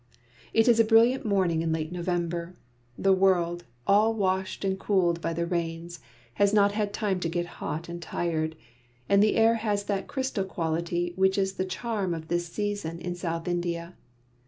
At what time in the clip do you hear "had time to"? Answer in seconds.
6.71-7.29